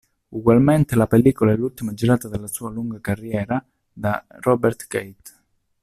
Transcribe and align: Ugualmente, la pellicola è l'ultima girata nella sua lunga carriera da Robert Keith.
Ugualmente, 0.29 0.95
la 0.95 1.05
pellicola 1.05 1.51
è 1.51 1.55
l'ultima 1.55 1.93
girata 1.93 2.27
nella 2.27 2.47
sua 2.47 2.71
lunga 2.71 2.99
carriera 2.99 3.63
da 3.93 4.25
Robert 4.39 4.87
Keith. 4.87 5.39